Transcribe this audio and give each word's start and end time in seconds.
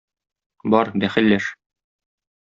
Бар, 0.75 0.91
бәхилләш. 1.03 1.51